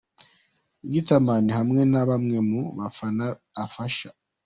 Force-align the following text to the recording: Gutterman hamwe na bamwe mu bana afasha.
Gutterman 0.91 1.45
hamwe 1.57 1.81
na 1.91 2.01
bamwe 2.09 2.37
mu 2.49 2.61
bana 2.97 3.27
afasha. 3.65 4.09